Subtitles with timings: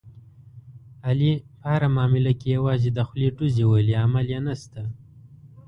[1.07, 4.81] علي په هره معامله کې یوازې د خولې ډوزې ولي، عمل یې نشته.